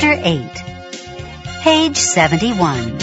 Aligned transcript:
Chapter 0.00 0.22
8 0.24 0.50
Page 1.60 1.96
71 1.96 2.98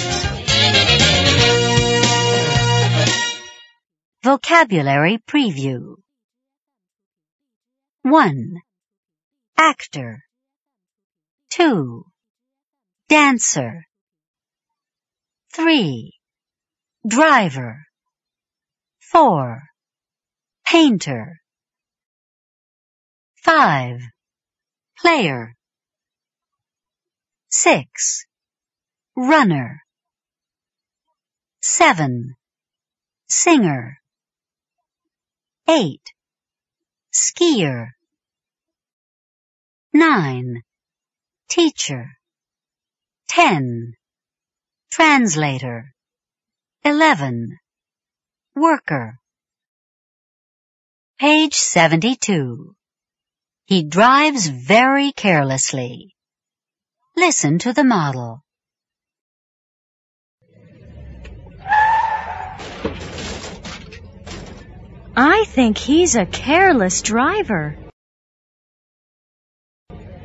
Vocabulary 4.24 5.20
Preview 5.30 5.98
1. 8.02 8.62
Actor 9.60 10.24
2. 11.52 12.04
Dancer 13.10 13.86
3. 15.54 16.12
Driver 17.08 17.86
4. 19.12 19.62
Painter 20.66 21.42
5. 23.44 24.02
Player 24.98 25.57
6. 27.60 28.28
Runner 29.16 29.82
7. 31.64 32.36
Singer 33.28 33.98
8. 35.68 36.00
Skier 37.12 37.88
9. 39.92 40.62
Teacher 41.50 42.06
10. 43.30 43.96
Translator 44.92 45.96
11. 46.86 47.58
Worker 48.56 49.18
Page 51.20 51.56
72. 51.56 52.76
He 53.66 53.84
drives 53.84 54.46
very 54.46 55.12
carelessly. 55.12 56.17
Listen 57.18 57.58
to 57.58 57.74
the 57.74 57.84
model. 57.84 58.44
I 65.16 65.46
think 65.48 65.80
he's 65.80 66.16
a 66.16 66.28
careless 66.28 67.02
driver. 67.02 67.76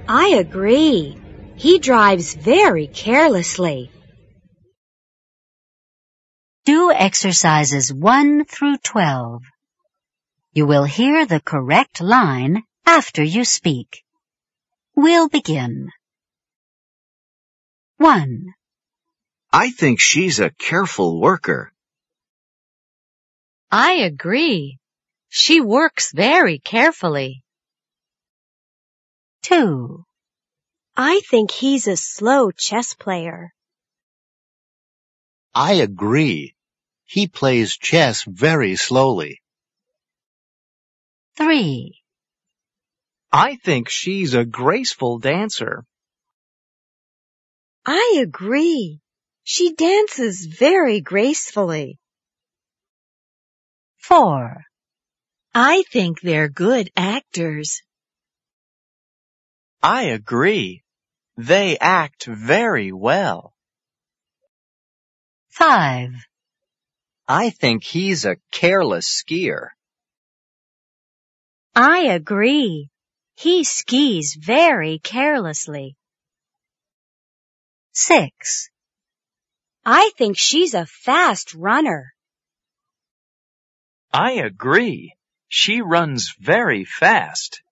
I 0.06 0.34
agree. 0.38 1.16
He 1.56 1.78
drives 1.78 2.34
very 2.34 2.88
carelessly. 2.88 3.90
Do 6.66 6.92
exercises 6.92 7.90
1 7.90 8.44
through 8.44 8.76
12. 8.76 9.42
You 10.52 10.66
will 10.66 10.84
hear 10.84 11.24
the 11.24 11.40
correct 11.40 12.02
line 12.02 12.64
after 12.84 13.22
you 13.22 13.46
speak. 13.46 14.04
We'll 14.94 15.30
begin. 15.30 15.90
1. 18.02 18.52
I 19.52 19.70
think 19.70 20.00
she's 20.00 20.40
a 20.40 20.50
careful 20.50 21.20
worker. 21.20 21.72
I 23.70 23.92
agree. 24.10 24.78
She 25.28 25.60
works 25.60 26.10
very 26.12 26.58
carefully. 26.58 27.44
2. 29.42 30.02
I 30.96 31.20
think 31.30 31.52
he's 31.52 31.86
a 31.86 31.96
slow 31.96 32.50
chess 32.50 32.94
player. 32.94 33.54
I 35.54 35.74
agree. 35.74 36.56
He 37.04 37.28
plays 37.28 37.76
chess 37.76 38.24
very 38.26 38.74
slowly. 38.74 39.40
3. 41.36 42.02
I 43.30 43.54
think 43.62 43.88
she's 43.88 44.34
a 44.34 44.44
graceful 44.44 45.20
dancer. 45.20 45.84
I 47.84 48.18
agree. 48.20 49.00
She 49.44 49.74
dances 49.74 50.46
very 50.46 51.00
gracefully. 51.00 51.98
4. 53.98 54.64
I 55.54 55.82
think 55.92 56.20
they're 56.20 56.48
good 56.48 56.90
actors. 56.96 57.82
I 59.82 60.04
agree. 60.04 60.82
They 61.36 61.76
act 61.78 62.26
very 62.26 62.92
well. 62.92 63.52
5. 65.50 66.10
I 67.26 67.50
think 67.50 67.82
he's 67.82 68.24
a 68.24 68.36
careless 68.52 69.08
skier. 69.08 69.70
I 71.74 72.06
agree. 72.08 72.90
He 73.36 73.64
skis 73.64 74.36
very 74.40 74.98
carelessly. 74.98 75.96
6. 77.92 78.70
I 79.84 80.10
think 80.16 80.38
she's 80.38 80.74
a 80.74 80.86
fast 80.86 81.54
runner. 81.54 82.14
I 84.12 84.32
agree. 84.32 85.14
She 85.48 85.80
runs 85.80 86.34
very 86.40 86.84
fast. 86.84 87.62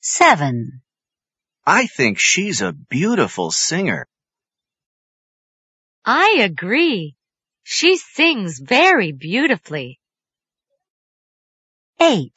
7. 0.00 0.82
I 1.64 1.86
think 1.86 2.18
she's 2.18 2.60
a 2.60 2.72
beautiful 2.72 3.50
singer. 3.50 4.06
I 6.04 6.38
agree. 6.40 7.16
She 7.62 7.96
sings 7.96 8.58
very 8.58 9.12
beautifully. 9.12 9.98
8. 12.00 12.32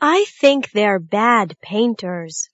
I 0.00 0.26
think 0.40 0.70
they're 0.70 1.00
bad 1.00 1.56
painters. 1.60 2.48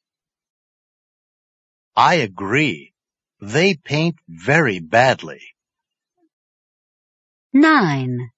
I 1.97 2.17
agree. 2.17 2.93
They 3.41 3.75
paint 3.75 4.17
very 4.29 4.81
badly. 4.81 5.41
9. 7.53 8.31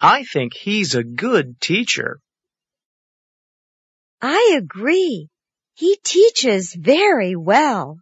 I 0.00 0.22
think 0.22 0.54
he's 0.54 0.94
a 0.94 1.02
good 1.02 1.60
teacher. 1.60 2.20
I 4.22 4.54
agree. 4.56 5.28
He 5.74 5.98
teaches 6.04 6.72
very 6.74 7.34
well. 7.34 7.98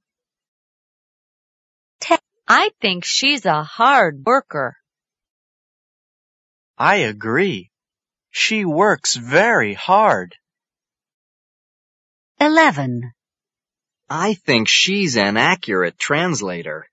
I 2.48 2.70
think 2.80 3.04
she's 3.04 3.44
a 3.44 3.64
hard 3.64 4.22
worker. 4.24 4.76
I 6.78 6.96
agree. 6.96 7.70
She 8.30 8.64
works 8.64 9.16
very 9.16 9.74
hard. 9.74 10.36
11. 12.38 13.15
I 14.08 14.34
think 14.34 14.68
she's 14.68 15.16
an 15.16 15.36
accurate 15.36 15.98
translator. 15.98 16.88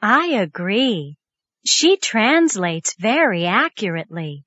I 0.00 0.38
agree. 0.40 1.16
She 1.66 1.96
translates 1.96 2.94
very 2.94 3.46
accurately. 3.46 4.44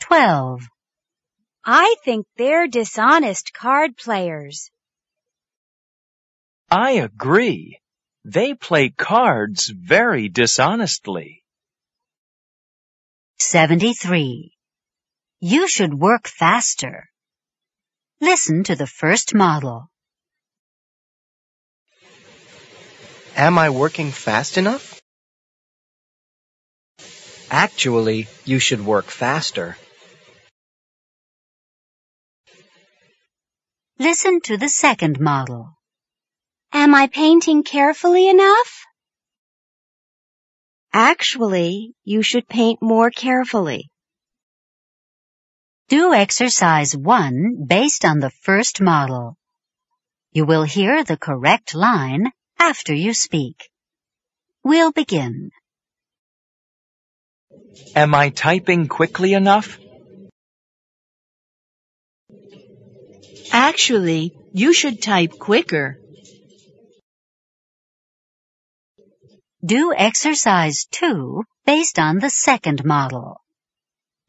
12. 0.00 0.62
I 1.64 1.94
think 2.04 2.26
they're 2.36 2.66
dishonest 2.66 3.54
card 3.54 3.96
players. 3.96 4.70
I 6.68 6.92
agree. 6.92 7.78
They 8.24 8.54
play 8.54 8.90
cards 8.90 9.68
very 9.68 10.28
dishonestly. 10.28 11.44
73. 13.38 14.52
You 15.40 15.68
should 15.68 15.94
work 15.94 16.26
faster. 16.26 17.08
Listen 18.20 18.62
to 18.64 18.76
the 18.76 18.86
first 18.86 19.34
model. 19.34 19.90
Am 23.36 23.58
I 23.58 23.70
working 23.70 24.12
fast 24.12 24.56
enough? 24.56 25.00
Actually, 27.50 28.28
you 28.44 28.58
should 28.58 28.84
work 28.84 29.06
faster. 29.06 29.76
Listen 33.98 34.40
to 34.42 34.56
the 34.56 34.68
second 34.68 35.20
model. 35.20 35.76
Am 36.72 36.94
I 36.94 37.08
painting 37.08 37.62
carefully 37.62 38.28
enough? 38.28 38.84
Actually, 40.92 41.94
you 42.04 42.22
should 42.22 42.48
paint 42.48 42.80
more 42.80 43.10
carefully. 43.10 43.90
Do 45.88 46.14
exercise 46.14 46.96
1 46.96 47.66
based 47.66 48.06
on 48.06 48.18
the 48.18 48.30
first 48.30 48.80
model. 48.80 49.36
You 50.32 50.46
will 50.46 50.62
hear 50.62 51.04
the 51.04 51.18
correct 51.18 51.74
line 51.74 52.32
after 52.58 52.94
you 52.94 53.12
speak. 53.12 53.68
We'll 54.62 54.92
begin. 54.92 55.50
Am 57.94 58.14
I 58.14 58.30
typing 58.30 58.88
quickly 58.88 59.34
enough? 59.34 59.78
Actually, 63.52 64.34
you 64.54 64.72
should 64.72 65.02
type 65.02 65.38
quicker. 65.38 66.00
Do 69.62 69.92
exercise 69.94 70.86
2 70.90 71.44
based 71.66 71.98
on 71.98 72.20
the 72.20 72.30
second 72.30 72.86
model. 72.86 73.43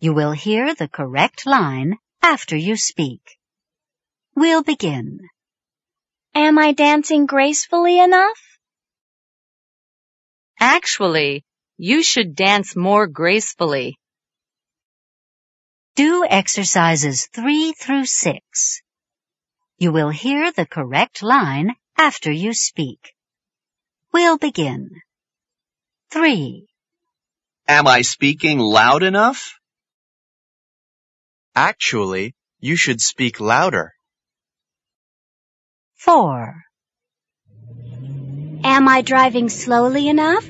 You 0.05 0.13
will 0.13 0.33
hear 0.33 0.75
the 0.75 0.87
correct 0.87 1.47
line 1.47 1.97
after 2.21 2.55
you 2.55 2.75
speak. 2.77 3.23
We'll 4.35 4.61
begin. 4.61 5.17
Am 6.35 6.59
I 6.59 6.73
dancing 6.73 7.25
gracefully 7.25 7.99
enough? 7.99 8.39
Actually, 10.59 11.43
you 11.77 12.03
should 12.03 12.35
dance 12.35 12.75
more 12.75 13.07
gracefully. 13.07 13.97
Do 15.95 16.23
exercises 16.23 17.27
3 17.33 17.73
through 17.73 18.05
6. 18.05 18.81
You 19.79 19.91
will 19.91 20.11
hear 20.11 20.51
the 20.51 20.67
correct 20.67 21.23
line 21.23 21.75
after 21.97 22.31
you 22.31 22.53
speak. 22.53 23.15
We'll 24.13 24.37
begin. 24.37 25.01
3. 26.11 26.67
Am 27.67 27.87
I 27.87 28.03
speaking 28.03 28.59
loud 28.59 29.01
enough? 29.01 29.55
Actually, 31.55 32.35
you 32.59 32.75
should 32.75 32.99
speak 32.99 33.39
louder. 33.39 33.93
4. 35.95 36.53
Am 38.65 38.89
I 38.89 39.01
driving 39.01 39.47
slowly 39.47 40.09
enough? 40.09 40.45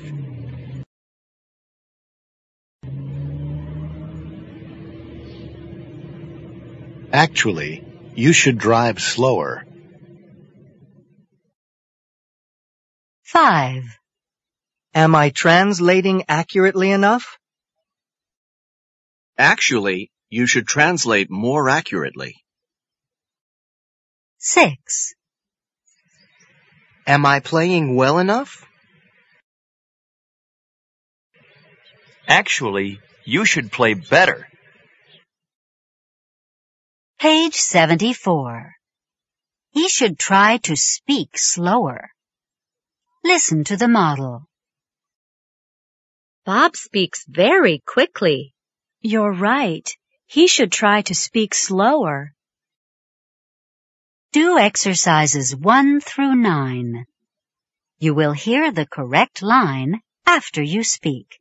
Actually, 7.12 7.84
you 8.16 8.32
should 8.32 8.58
drive 8.58 9.00
slower. 9.00 9.64
5. 13.22 13.84
Am 14.92 15.14
I 15.14 15.30
translating 15.30 16.24
accurately 16.26 16.90
enough? 16.90 17.38
Actually, 19.38 20.10
you 20.28 20.46
should 20.46 20.66
translate 20.66 21.30
more 21.30 21.68
accurately. 21.68 22.36
6. 24.38 25.14
Am 27.06 27.24
I 27.24 27.40
playing 27.40 27.94
well 27.94 28.18
enough? 28.18 28.66
Actually, 32.28 33.00
you 33.24 33.44
should 33.44 33.70
play 33.70 33.94
better. 33.94 34.48
Page 37.18 37.54
74. 37.54 38.74
He 39.70 39.88
should 39.88 40.18
try 40.18 40.58
to 40.58 40.76
speak 40.76 41.38
slower. 41.38 42.10
Listen 43.24 43.64
to 43.64 43.76
the 43.76 43.88
model. 43.88 44.48
Bob 46.44 46.76
speaks 46.76 47.24
very 47.28 47.82
quickly. 47.86 48.54
You're 49.00 49.32
right. 49.32 49.88
He 50.26 50.48
should 50.48 50.72
try 50.72 51.02
to 51.02 51.14
speak 51.14 51.54
slower. 51.54 52.34
Do 54.32 54.58
exercises 54.58 55.54
1 55.54 56.00
through 56.00 56.34
9. 56.34 57.06
You 57.98 58.14
will 58.14 58.32
hear 58.32 58.72
the 58.72 58.86
correct 58.86 59.40
line 59.40 60.02
after 60.26 60.62
you 60.62 60.84
speak. 60.84 61.40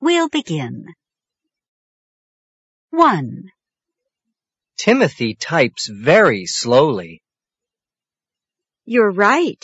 We'll 0.00 0.28
begin. 0.28 0.86
1. 2.90 3.50
Timothy 4.76 5.34
types 5.34 5.88
very 5.88 6.46
slowly. 6.46 7.22
You're 8.84 9.12
right. 9.12 9.62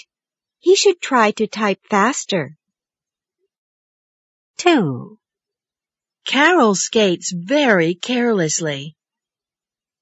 He 0.58 0.76
should 0.76 1.00
try 1.00 1.31
to 1.31 1.46
type 1.46 1.81
faster. 1.88 2.56
2. 4.58 5.19
Carol 6.26 6.75
skates 6.75 7.32
very 7.32 7.94
carelessly. 7.94 8.96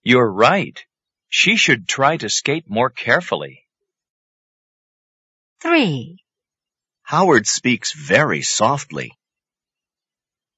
You're 0.02 0.32
right. 0.32 0.82
She 1.28 1.56
should 1.56 1.86
try 1.86 2.16
to 2.16 2.30
skate 2.30 2.64
more 2.68 2.88
carefully. 2.88 3.66
3. 5.60 6.16
Howard 7.02 7.46
speaks 7.46 7.92
very 7.92 8.40
softly. 8.40 9.12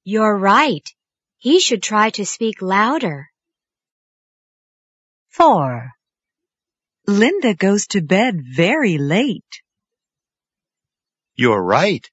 You're 0.05 0.39
right. 0.39 0.89
He 1.39 1.59
should 1.59 1.83
try 1.83 2.11
to 2.11 2.25
speak 2.25 2.63
louder. 2.63 3.29
4. 5.31 5.91
Linda 7.09 7.55
goes 7.55 7.89
to 7.89 8.03
bed 8.03 8.41
very 8.41 8.99
late. 8.99 9.63
You're 11.35 11.63
right. 11.63 12.09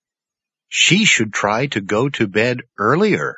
She 0.69 1.05
should 1.05 1.31
try 1.31 1.67
to 1.67 1.81
go 1.81 2.09
to 2.09 2.27
bed 2.27 2.61
earlier. 2.79 3.37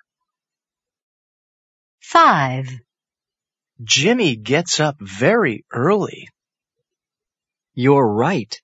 5. 2.08 2.70
Jimmy 3.84 4.36
gets 4.36 4.80
up 4.80 4.96
very 5.02 5.66
early. 5.74 6.30
You're 7.74 8.08
right. 8.08 8.62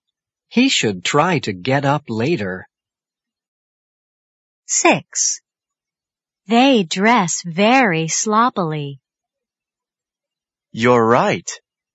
He 0.47 0.69
should 0.69 1.03
try 1.03 1.39
to 1.39 1.51
get 1.51 1.83
up 1.83 2.03
later. 2.07 2.69
6. 4.67 5.41
They 6.47 6.83
dress 6.83 7.41
very 7.43 8.07
sloppily. 8.07 8.99
You're 10.71 11.05
right. 11.05 11.49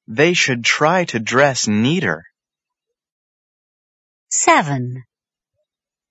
They 0.08 0.34
should 0.34 0.64
try 0.64 1.04
to 1.06 1.20
dress 1.20 1.69
neater. 1.69 2.25
7. 4.31 5.04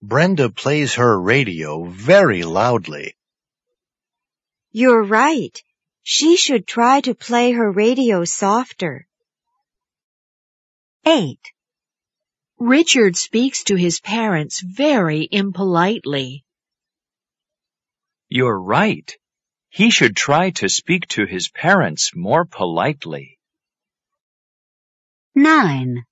Brenda 0.02 0.50
plays 0.50 0.96
her 0.96 1.20
radio 1.20 1.84
very 1.84 2.44
loudly. 2.44 3.16
You're 4.77 5.04
right. 5.04 5.57
She 6.04 6.36
should 6.36 6.68
try 6.68 7.00
to 7.00 7.16
play 7.16 7.54
her 7.54 7.72
radio 7.72 8.25
softer. 8.25 9.07
8. 11.06 11.39
Richard 12.60 13.16
speaks 13.16 13.63
to 13.69 13.77
his 13.77 14.01
parents 14.01 14.60
very 14.60 15.30
impolitely. 15.31 16.44
You're 18.27 18.60
right. 18.60 19.10
He 19.69 19.92
should 19.92 20.18
try 20.18 20.50
to 20.60 20.68
speak 20.68 21.07
to 21.16 21.25
his 21.25 21.48
parents 21.48 22.12
more 22.13 22.44
politely. 22.44 23.39
9. 25.36 26.04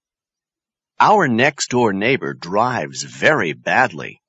Our 1.02 1.28
next 1.28 1.72
door 1.72 1.92
neighbor 1.92 2.34
drives 2.34 3.04
very 3.04 3.52
badly. 3.52 4.22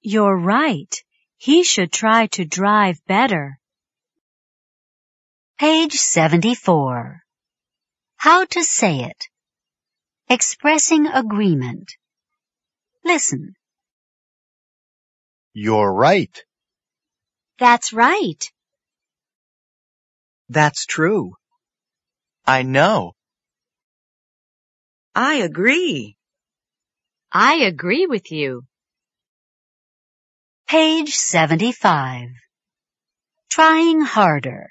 You're 0.00 0.38
right. 0.38 0.94
He 1.38 1.62
should 1.64 1.92
try 1.92 2.26
to 2.28 2.44
drive 2.44 2.98
better. 3.06 3.58
Page 5.58 5.94
74. 5.94 7.22
How 8.16 8.44
to 8.44 8.64
say 8.64 9.04
it. 9.04 9.28
Expressing 10.28 11.06
agreement. 11.06 11.92
Listen. 13.04 13.54
You're 15.52 15.92
right. 15.92 16.44
That's 17.58 17.92
right. 17.92 18.50
That's 20.48 20.84
true. 20.86 21.34
I 22.46 22.62
know. 22.62 23.12
I 25.14 25.36
agree. 25.36 26.16
I 27.32 27.64
agree 27.64 28.06
with 28.06 28.30
you. 28.30 28.64
Page 30.68 31.14
75. 31.14 32.30
Trying 33.48 34.00
harder. 34.00 34.68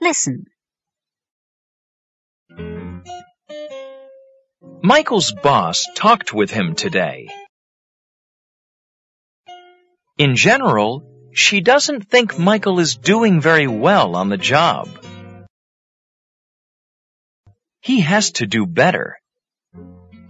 Listen. 0.00 0.46
Michael's 4.82 5.30
boss 5.42 5.84
talked 5.94 6.32
with 6.32 6.50
him 6.50 6.74
today. 6.74 7.28
In 10.16 10.36
general, 10.36 11.04
she 11.34 11.60
doesn't 11.60 12.08
think 12.08 12.38
Michael 12.38 12.80
is 12.80 12.96
doing 12.96 13.42
very 13.42 13.66
well 13.66 14.16
on 14.16 14.30
the 14.30 14.38
job. 14.38 14.88
He 17.82 18.00
has 18.00 18.32
to 18.32 18.46
do 18.46 18.64
better. 18.64 19.20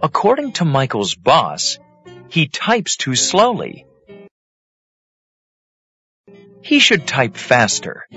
According 0.01 0.51
to 0.53 0.65
Michael's 0.65 1.15
boss, 1.15 1.79
he 2.27 2.49
types 2.49 2.97
too 2.97 3.15
slowly. 3.15 3.85
He 6.63 6.79
should 6.79 7.05
type 7.05 7.35
faster. 7.35 8.07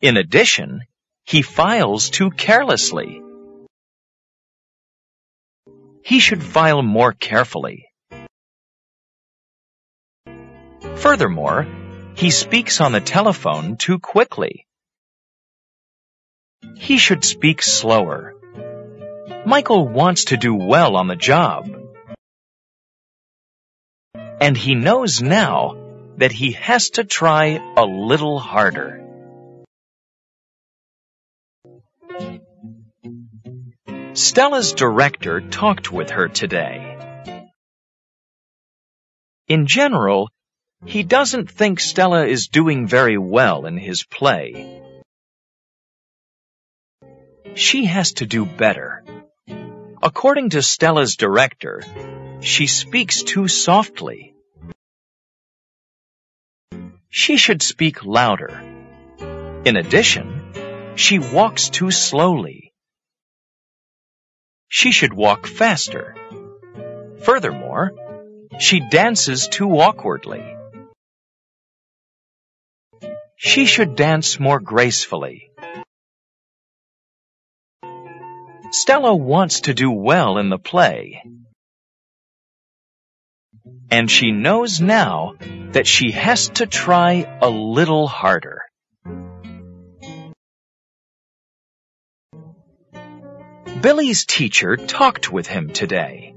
In 0.00 0.16
addition, 0.16 0.80
he 1.24 1.42
files 1.42 2.10
too 2.10 2.30
carelessly. 2.30 3.22
He 6.04 6.18
should 6.18 6.42
file 6.42 6.82
more 6.82 7.12
carefully. 7.12 7.86
Furthermore, 10.96 11.68
he 12.14 12.30
speaks 12.32 12.80
on 12.80 12.90
the 12.90 13.00
telephone 13.00 13.76
too 13.76 14.00
quickly. 14.00 14.66
He 16.74 16.98
should 16.98 17.24
speak 17.24 17.62
slower. 17.62 18.34
Michael 19.46 19.86
wants 19.86 20.26
to 20.26 20.36
do 20.36 20.52
well 20.54 20.96
on 20.96 21.06
the 21.06 21.16
job. 21.16 21.70
And 24.40 24.56
he 24.56 24.74
knows 24.74 25.22
now 25.22 25.81
that 26.18 26.32
he 26.32 26.52
has 26.52 26.90
to 26.90 27.04
try 27.04 27.60
a 27.76 27.84
little 27.84 28.38
harder. 28.38 29.02
Stella's 34.14 34.72
director 34.72 35.40
talked 35.40 35.90
with 35.90 36.10
her 36.10 36.28
today. 36.28 36.98
In 39.48 39.66
general, 39.66 40.28
he 40.84 41.02
doesn't 41.02 41.50
think 41.50 41.80
Stella 41.80 42.26
is 42.26 42.48
doing 42.48 42.86
very 42.86 43.16
well 43.16 43.66
in 43.66 43.78
his 43.78 44.04
play. 44.04 44.82
She 47.54 47.84
has 47.86 48.12
to 48.14 48.26
do 48.26 48.44
better. 48.44 49.04
According 50.02 50.50
to 50.50 50.62
Stella's 50.62 51.16
director, 51.16 51.82
she 52.40 52.66
speaks 52.66 53.22
too 53.22 53.46
softly. 53.48 54.31
She 57.14 57.36
should 57.36 57.60
speak 57.60 58.06
louder. 58.06 58.62
In 59.66 59.76
addition, 59.76 60.96
she 60.96 61.18
walks 61.18 61.68
too 61.68 61.90
slowly. 61.90 62.72
She 64.68 64.92
should 64.92 65.12
walk 65.12 65.46
faster. 65.46 66.16
Furthermore, 67.22 67.92
she 68.58 68.80
dances 68.88 69.46
too 69.46 69.68
awkwardly. 69.78 70.56
She 73.36 73.66
should 73.66 73.94
dance 73.94 74.40
more 74.40 74.58
gracefully. 74.58 75.50
Stella 78.70 79.14
wants 79.14 79.60
to 79.62 79.74
do 79.74 79.90
well 79.90 80.38
in 80.38 80.48
the 80.48 80.58
play. 80.58 81.22
And 83.92 84.10
she 84.10 84.32
knows 84.32 84.80
now 84.80 85.34
that 85.72 85.86
she 85.86 86.12
has 86.12 86.48
to 86.60 86.66
try 86.66 87.28
a 87.42 87.50
little 87.50 88.08
harder. 88.08 88.62
Billy's 93.82 94.24
teacher 94.24 94.78
talked 94.78 95.30
with 95.30 95.46
him 95.46 95.68
today. 95.74 96.34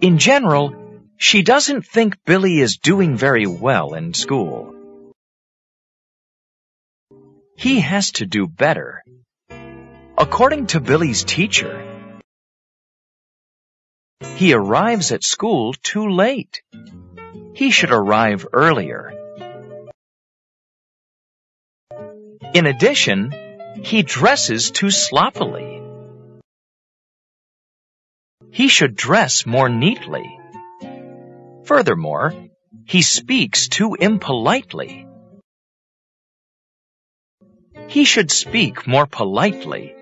In 0.00 0.16
general, 0.16 0.74
she 1.18 1.42
doesn't 1.42 1.84
think 1.84 2.24
Billy 2.24 2.58
is 2.58 2.78
doing 2.78 3.14
very 3.14 3.46
well 3.46 3.92
in 3.92 4.14
school. 4.14 4.74
He 7.58 7.80
has 7.80 8.12
to 8.12 8.24
do 8.24 8.46
better. 8.46 9.04
According 10.16 10.68
to 10.68 10.80
Billy's 10.80 11.24
teacher, 11.24 11.91
he 14.36 14.54
arrives 14.54 15.12
at 15.12 15.22
school 15.22 15.72
too 15.72 16.08
late. 16.08 16.62
He 17.54 17.70
should 17.70 17.90
arrive 17.90 18.46
earlier. 18.52 19.12
In 22.54 22.66
addition, 22.66 23.32
he 23.82 24.02
dresses 24.02 24.70
too 24.70 24.90
sloppily. 24.90 25.82
He 28.50 28.68
should 28.68 28.94
dress 28.96 29.46
more 29.46 29.68
neatly. 29.68 30.38
Furthermore, 31.64 32.34
he 32.84 33.02
speaks 33.02 33.68
too 33.68 33.94
impolitely. 33.94 35.06
He 37.88 38.04
should 38.04 38.30
speak 38.30 38.86
more 38.86 39.06
politely. 39.06 39.94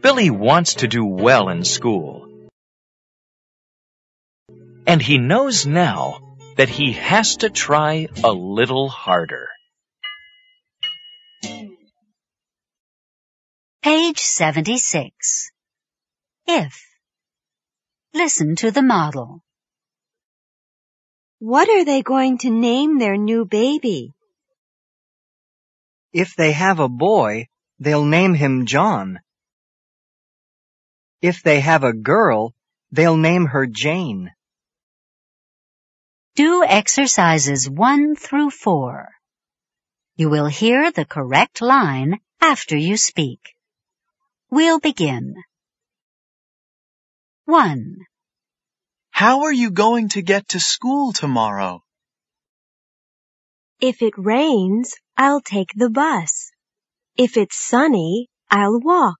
Billy 0.00 0.30
wants 0.30 0.74
to 0.76 0.88
do 0.88 1.04
well 1.04 1.48
in 1.50 1.64
school. 1.64 2.29
And 4.86 5.00
he 5.00 5.18
knows 5.18 5.66
now 5.66 6.36
that 6.56 6.68
he 6.68 6.92
has 6.92 7.36
to 7.38 7.50
try 7.50 8.08
a 8.24 8.32
little 8.32 8.88
harder. 8.88 9.48
Page 13.82 14.18
76. 14.18 15.50
If. 16.46 16.80
Listen 18.12 18.56
to 18.56 18.70
the 18.70 18.82
model. 18.82 19.42
What 21.38 21.70
are 21.70 21.84
they 21.84 22.02
going 22.02 22.38
to 22.38 22.50
name 22.50 22.98
their 22.98 23.16
new 23.16 23.46
baby? 23.46 24.12
If 26.12 26.34
they 26.36 26.52
have 26.52 26.80
a 26.80 26.88
boy, 26.88 27.46
they'll 27.78 28.04
name 28.04 28.34
him 28.34 28.66
John. 28.66 29.20
If 31.22 31.42
they 31.42 31.60
have 31.60 31.84
a 31.84 31.92
girl, 31.92 32.52
they'll 32.90 33.16
name 33.16 33.46
her 33.46 33.66
Jane. 33.66 34.30
Do 36.36 36.64
exercises 36.64 37.68
1 37.68 38.14
through 38.14 38.50
4. 38.50 39.08
You 40.16 40.30
will 40.30 40.46
hear 40.46 40.92
the 40.92 41.04
correct 41.04 41.60
line 41.60 42.20
after 42.40 42.76
you 42.76 42.96
speak. 42.96 43.40
We'll 44.48 44.78
begin. 44.78 45.34
1. 47.46 48.06
How 49.10 49.42
are 49.42 49.52
you 49.52 49.70
going 49.70 50.10
to 50.10 50.22
get 50.22 50.48
to 50.48 50.60
school 50.60 51.12
tomorrow? 51.12 51.82
If 53.80 54.00
it 54.00 54.14
rains, 54.16 54.94
I'll 55.16 55.40
take 55.40 55.70
the 55.74 55.90
bus. 55.90 56.52
If 57.16 57.36
it's 57.36 57.56
sunny, 57.56 58.28
I'll 58.48 58.78
walk. 58.78 59.18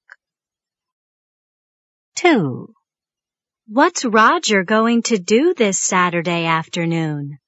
2. 2.16 2.72
What's 3.72 4.04
Roger 4.04 4.64
going 4.64 5.02
to 5.02 5.18
do 5.20 5.54
this 5.54 5.78
Saturday 5.78 6.44
afternoon? 6.44 7.38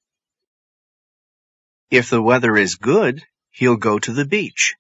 If 1.91 2.11
the 2.11 2.23
weather 2.23 2.57
is 2.57 2.77
good, 2.77 3.25
he'll 3.51 3.77
go 3.77 3.99
to 3.99 4.13
the 4.13 4.25
beach. 4.25 4.77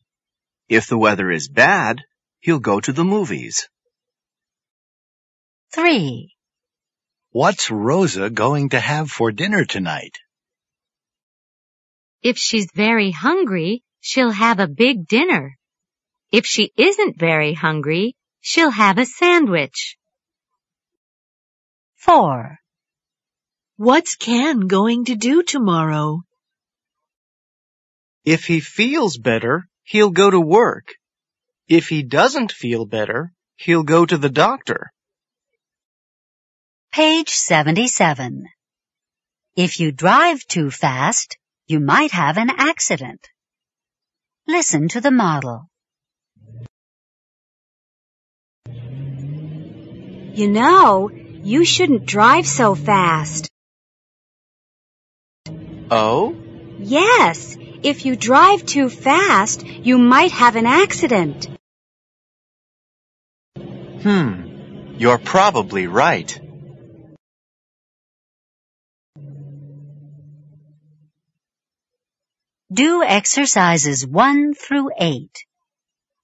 If 0.68 0.86
the 0.86 0.96
weather 0.96 1.32
is 1.32 1.48
bad, 1.48 2.04
he'll 2.38 2.60
go 2.60 2.78
to 2.78 2.92
the 2.92 3.02
movies. 3.02 3.68
3. 5.72 6.32
What's 7.30 7.72
Rosa 7.72 8.30
going 8.30 8.68
to 8.68 8.78
have 8.78 9.10
for 9.10 9.32
dinner 9.32 9.64
tonight? 9.64 10.18
If 12.22 12.38
she's 12.38 12.68
very 12.72 13.10
hungry, 13.10 13.82
she'll 14.00 14.30
have 14.30 14.60
a 14.60 14.68
big 14.68 15.08
dinner. 15.08 15.58
If 16.30 16.46
she 16.46 16.70
isn't 16.76 17.18
very 17.18 17.54
hungry, 17.54 18.14
she'll 18.40 18.70
have 18.70 18.98
a 18.98 19.06
sandwich. 19.06 19.98
4. 22.02 22.58
What's 23.76 24.16
Ken 24.16 24.66
going 24.66 25.04
to 25.04 25.14
do 25.14 25.44
tomorrow? 25.44 26.22
If 28.24 28.46
he 28.46 28.58
feels 28.58 29.18
better, 29.18 29.68
he'll 29.84 30.10
go 30.10 30.28
to 30.28 30.40
work. 30.40 30.94
If 31.68 31.86
he 31.86 32.02
doesn't 32.02 32.50
feel 32.50 32.86
better, 32.86 33.32
he'll 33.54 33.84
go 33.84 34.04
to 34.04 34.18
the 34.18 34.28
doctor. 34.28 34.92
Page 36.92 37.30
77. 37.30 38.46
If 39.54 39.78
you 39.78 39.92
drive 39.92 40.44
too 40.48 40.72
fast, 40.72 41.38
you 41.68 41.78
might 41.78 42.10
have 42.10 42.36
an 42.36 42.50
accident. 42.50 43.28
Listen 44.48 44.88
to 44.88 45.00
the 45.00 45.12
model. 45.12 45.68
You 50.34 50.48
know, 50.48 51.10
you 51.42 51.64
shouldn't 51.64 52.06
drive 52.06 52.46
so 52.46 52.74
fast. 52.74 53.50
Oh? 55.90 56.36
Yes, 56.78 57.56
if 57.82 58.06
you 58.06 58.16
drive 58.16 58.64
too 58.64 58.88
fast, 58.88 59.66
you 59.66 59.98
might 59.98 60.32
have 60.32 60.56
an 60.56 60.66
accident. 60.66 61.48
Hmm. 63.56 64.94
You're 64.96 65.18
probably 65.18 65.86
right. 65.86 66.38
Do 72.72 73.02
exercises 73.02 74.06
1 74.06 74.54
through 74.54 74.90
8. 74.98 75.44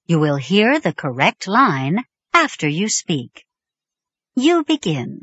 You 0.06 0.18
will 0.18 0.36
hear 0.36 0.80
the 0.80 0.94
correct 0.94 1.46
line 1.46 2.04
after 2.32 2.66
you 2.66 2.88
speak. 2.88 3.44
You 4.40 4.62
begin. 4.62 5.20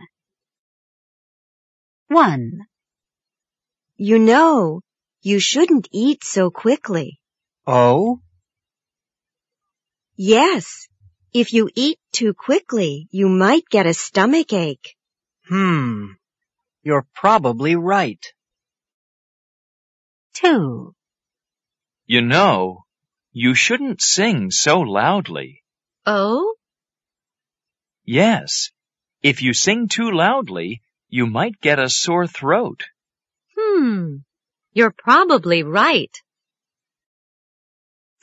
1. 2.09 2.67
You 3.95 4.19
know, 4.19 4.81
you 5.21 5.39
shouldn't 5.39 5.87
eat 5.93 6.25
so 6.25 6.51
quickly. 6.51 7.21
Oh? 7.65 8.19
Yes, 10.17 10.89
if 11.33 11.53
you 11.53 11.69
eat 11.75 11.97
too 12.11 12.33
quickly, 12.33 13.07
you 13.09 13.29
might 13.29 13.63
get 13.69 13.85
a 13.85 13.93
stomach 13.93 14.51
ache. 14.51 14.97
Hmm. 15.47 16.07
You're 16.83 17.07
probably 17.13 17.77
right. 17.77 18.23
2. 20.33 20.93
You 22.05 22.21
know, 22.21 22.83
you 23.31 23.55
shouldn't 23.55 24.01
sing 24.01 24.51
so 24.51 24.81
loudly. 24.81 25.63
Oh? 26.05 26.55
Yes. 28.03 28.71
If 29.31 29.41
you 29.41 29.55
sing 29.55 29.87
too 29.87 30.11
loudly, 30.11 30.83
you 31.09 31.25
might 31.25 31.59
get 31.59 31.79
a 31.79 31.89
sore 31.89 32.27
throat. 32.27 32.83
Hmm. 33.57 34.17
You're 34.71 34.93
probably 34.95 35.63
right. 35.63 36.15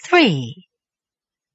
3. 0.05 0.65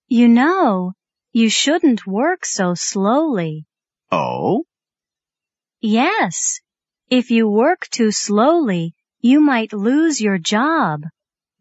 You 0.10 0.28
know, 0.28 0.92
you 1.32 1.50
shouldn't 1.50 2.06
work 2.06 2.46
so 2.46 2.74
slowly. 2.74 3.66
Oh? 4.12 4.66
Yes. 5.80 6.60
If 7.10 7.32
you 7.32 7.48
work 7.48 7.88
too 7.90 8.12
slowly, 8.12 8.96
you 9.22 9.40
might 9.40 9.72
lose 9.72 10.20
your 10.20 10.40
job. 10.40 11.04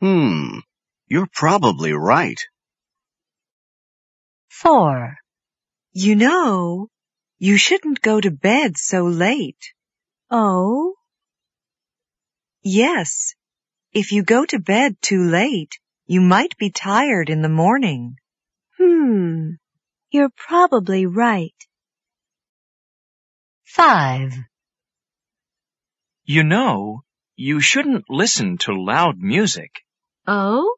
Hmm. 0.00 0.58
You're 1.06 1.30
probably 1.32 1.92
right. 1.92 2.40
4. 4.48 5.18
You 5.92 6.16
know, 6.16 6.88
you 7.38 7.58
shouldn't 7.58 8.00
go 8.00 8.20
to 8.20 8.30
bed 8.30 8.76
so 8.76 9.04
late. 9.04 9.72
Oh? 10.30 10.94
Yes. 12.62 13.34
If 13.92 14.12
you 14.12 14.22
go 14.22 14.44
to 14.46 14.58
bed 14.58 14.96
too 15.00 15.22
late, 15.24 15.78
you 16.06 16.20
might 16.20 16.56
be 16.56 16.70
tired 16.70 17.30
in 17.30 17.42
the 17.42 17.48
morning. 17.48 18.16
Hmm. 18.78 19.50
You're 20.10 20.32
probably 20.36 21.06
right. 21.06 21.54
5. 23.64 24.32
You 26.24 26.42
know, 26.42 27.02
you 27.36 27.60
shouldn't 27.60 28.04
listen 28.08 28.58
to 28.58 28.72
loud 28.72 29.18
music. 29.18 29.70
Oh? 30.26 30.76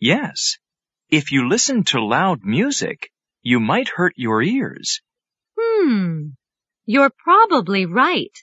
Yes. 0.00 0.58
If 1.08 1.30
you 1.30 1.48
listen 1.48 1.84
to 1.84 2.04
loud 2.04 2.40
music, 2.42 3.10
you 3.44 3.60
might 3.60 3.88
hurt 3.88 4.14
your 4.16 4.42
ears. 4.42 5.02
Hmm. 5.60 6.30
You're 6.86 7.12
probably 7.16 7.84
right. 7.84 8.36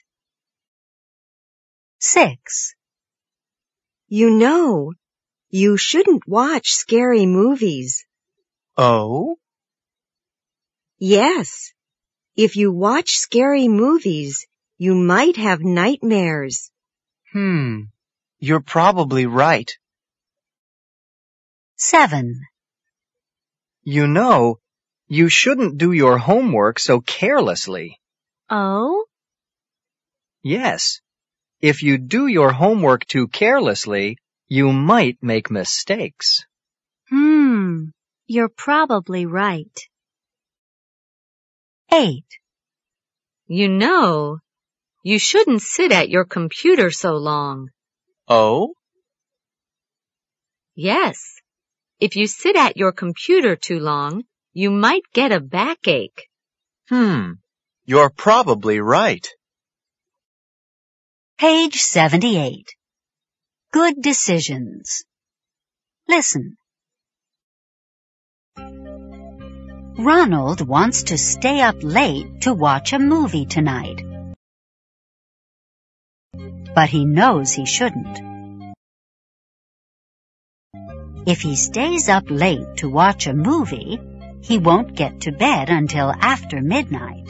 6. 1.98 2.74
You 4.06 4.30
know, 4.30 4.92
you 5.50 5.76
shouldn't 5.76 6.26
watch 6.26 6.72
scary 6.72 7.26
movies. 7.26 8.06
Oh? 8.76 9.38
Yes. 10.98 11.72
If 12.36 12.56
you 12.56 12.72
watch 12.72 13.18
scary 13.18 13.66
movies, 13.66 14.46
you 14.78 14.94
might 14.94 15.36
have 15.36 15.60
nightmares. 15.60 16.70
Hmm. 17.32 17.82
You're 18.38 18.60
probably 18.60 19.26
right. 19.26 19.70
7. 21.76 22.40
You 23.82 24.06
know, 24.06 24.61
you 25.12 25.28
shouldn't 25.28 25.76
do 25.76 25.92
your 25.92 26.16
homework 26.16 26.78
so 26.78 26.98
carelessly. 27.02 28.00
Oh? 28.48 29.04
Yes. 30.42 31.02
If 31.60 31.82
you 31.82 31.98
do 31.98 32.28
your 32.28 32.50
homework 32.50 33.04
too 33.04 33.28
carelessly, 33.28 34.16
you 34.48 34.72
might 34.72 35.18
make 35.20 35.50
mistakes. 35.50 36.46
Hmm. 37.10 37.90
You're 38.26 38.48
probably 38.48 39.26
right. 39.26 39.78
8. 41.92 42.24
You 43.48 43.68
know, 43.68 44.38
you 45.02 45.18
shouldn't 45.18 45.60
sit 45.60 45.92
at 45.92 46.08
your 46.08 46.24
computer 46.24 46.90
so 46.90 47.12
long. 47.16 47.68
Oh? 48.28 48.72
Yes. 50.74 51.42
If 52.00 52.16
you 52.16 52.26
sit 52.26 52.56
at 52.56 52.78
your 52.78 52.92
computer 52.92 53.56
too 53.56 53.78
long, 53.78 54.24
you 54.52 54.70
might 54.70 55.02
get 55.12 55.32
a 55.32 55.40
backache. 55.40 56.28
Hmm. 56.88 57.32
You're 57.86 58.10
probably 58.10 58.80
right. 58.80 59.26
Page 61.38 61.76
78. 61.76 62.68
Good 63.72 64.02
decisions. 64.02 65.04
Listen. 66.06 66.56
Ronald 69.98 70.66
wants 70.66 71.04
to 71.04 71.18
stay 71.18 71.60
up 71.60 71.76
late 71.82 72.42
to 72.42 72.52
watch 72.52 72.92
a 72.92 72.98
movie 72.98 73.46
tonight. 73.46 74.04
But 76.74 76.88
he 76.90 77.04
knows 77.04 77.52
he 77.52 77.66
shouldn't. 77.66 78.18
If 81.26 81.40
he 81.40 81.56
stays 81.56 82.08
up 82.08 82.24
late 82.28 82.78
to 82.78 82.88
watch 82.88 83.26
a 83.26 83.34
movie, 83.34 84.00
he 84.42 84.58
won't 84.58 84.94
get 84.96 85.20
to 85.22 85.32
bed 85.32 85.70
until 85.70 86.10
after 86.10 86.60
midnight. 86.60 87.28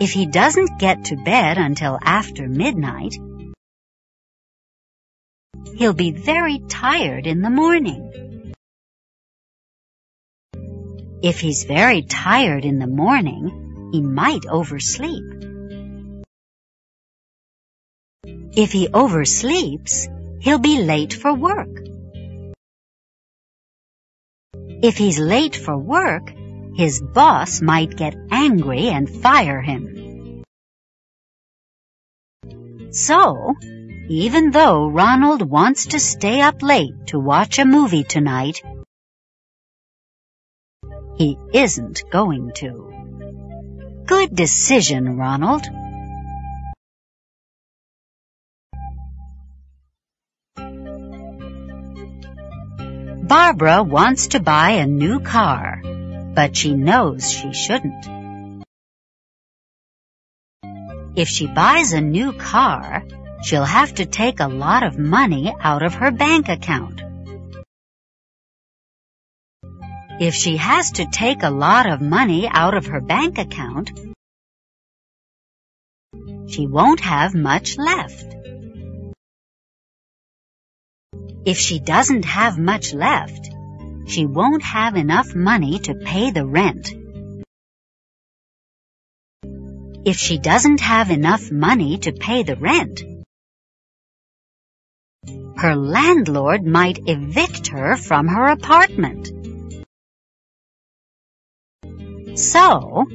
If 0.00 0.12
he 0.12 0.26
doesn't 0.26 0.78
get 0.78 1.06
to 1.06 1.16
bed 1.16 1.58
until 1.58 1.98
after 2.02 2.48
midnight, 2.48 3.14
he'll 5.76 5.94
be 5.94 6.10
very 6.10 6.58
tired 6.68 7.26
in 7.26 7.40
the 7.40 7.50
morning. 7.50 8.52
If 11.22 11.40
he's 11.40 11.64
very 11.64 12.02
tired 12.02 12.64
in 12.64 12.78
the 12.78 12.88
morning, 12.88 13.90
he 13.92 14.02
might 14.02 14.44
oversleep. 14.44 15.24
If 18.54 18.72
he 18.72 18.88
oversleeps, 18.88 20.08
he'll 20.42 20.58
be 20.58 20.82
late 20.82 21.14
for 21.14 21.32
work. 21.32 21.91
If 24.82 24.96
he's 24.96 25.18
late 25.18 25.54
for 25.54 25.78
work, 25.78 26.32
his 26.74 27.00
boss 27.00 27.62
might 27.62 27.96
get 27.96 28.16
angry 28.32 28.88
and 28.88 29.08
fire 29.08 29.62
him. 29.62 30.42
So, 32.90 33.54
even 34.08 34.50
though 34.50 34.88
Ronald 34.88 35.42
wants 35.42 35.86
to 35.86 36.00
stay 36.00 36.40
up 36.40 36.62
late 36.62 37.06
to 37.06 37.20
watch 37.20 37.58
a 37.60 37.64
movie 37.64 38.02
tonight, 38.02 38.60
he 41.16 41.38
isn't 41.54 42.02
going 42.10 42.52
to. 42.56 44.02
Good 44.04 44.34
decision, 44.34 45.16
Ronald. 45.16 45.62
Barbara 53.32 53.82
wants 53.82 54.26
to 54.32 54.40
buy 54.40 54.72
a 54.72 54.86
new 54.86 55.18
car, 55.18 55.80
but 56.34 56.54
she 56.54 56.74
knows 56.74 57.32
she 57.32 57.54
shouldn't. 57.54 58.04
If 61.16 61.28
she 61.28 61.46
buys 61.46 61.94
a 61.94 62.02
new 62.02 62.34
car, 62.34 63.02
she'll 63.42 63.64
have 63.64 63.94
to 63.94 64.04
take 64.04 64.40
a 64.40 64.48
lot 64.48 64.82
of 64.82 64.98
money 64.98 65.50
out 65.58 65.82
of 65.82 65.94
her 65.94 66.10
bank 66.10 66.50
account. 66.50 67.00
If 70.20 70.34
she 70.34 70.58
has 70.58 70.92
to 70.98 71.06
take 71.06 71.42
a 71.42 71.56
lot 71.64 71.86
of 71.86 72.02
money 72.02 72.46
out 72.46 72.74
of 72.74 72.84
her 72.84 73.00
bank 73.00 73.38
account, 73.38 73.98
she 76.48 76.66
won't 76.66 77.00
have 77.00 77.34
much 77.34 77.78
left. 77.78 78.41
If 81.44 81.58
she 81.58 81.80
doesn't 81.80 82.24
have 82.24 82.56
much 82.56 82.94
left, 82.94 83.50
she 84.06 84.26
won't 84.26 84.62
have 84.62 84.94
enough 84.96 85.34
money 85.34 85.80
to 85.80 85.94
pay 85.94 86.30
the 86.30 86.46
rent. 86.46 86.94
If 90.04 90.16
she 90.16 90.38
doesn't 90.38 90.80
have 90.80 91.10
enough 91.10 91.50
money 91.50 91.98
to 91.98 92.12
pay 92.12 92.44
the 92.44 92.54
rent, 92.54 93.02
her 95.56 95.74
landlord 95.74 96.64
might 96.64 97.00
evict 97.06 97.68
her 97.68 97.96
from 97.96 98.28
her 98.28 98.46
apartment. 98.46 99.30
So, 102.38 103.06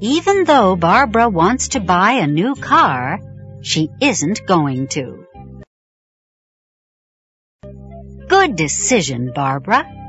even 0.00 0.44
though 0.44 0.76
Barbara 0.76 1.28
wants 1.28 1.68
to 1.68 1.80
buy 1.80 2.12
a 2.12 2.26
new 2.26 2.54
car, 2.54 3.18
she 3.60 3.90
isn't 4.00 4.46
going 4.46 4.88
to. 4.88 5.21
Good 8.32 8.56
decision, 8.56 9.30
Barbara. 9.34 10.01